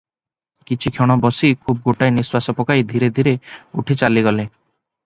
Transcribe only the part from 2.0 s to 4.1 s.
ନିଶ୍ୱାସ ପକାଇ ଧୀରେ ଧୀରେ ଉଠି